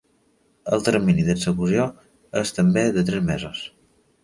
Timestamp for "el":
0.77-0.81